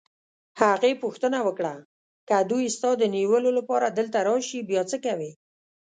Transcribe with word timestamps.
هغې 0.61 0.91
پوښتنه 1.03 1.39
وکړه: 1.47 1.73
که 2.27 2.35
دوی 2.49 2.65
ستا 2.75 2.89
د 2.97 3.03
نیولو 3.15 3.49
لپاره 3.57 3.87
دلته 3.97 4.17
راشي، 4.27 4.59
بیا 4.69 4.81
څه 4.91 4.97
کوې؟ 5.05 5.31